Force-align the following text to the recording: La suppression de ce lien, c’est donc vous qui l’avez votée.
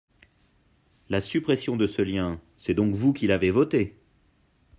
La 1.09 1.21
suppression 1.21 1.77
de 1.77 1.85
ce 1.85 2.01
lien, 2.01 2.41
c’est 2.57 2.73
donc 2.73 2.95
vous 2.95 3.13
qui 3.13 3.27
l’avez 3.27 3.51
votée. 3.51 3.99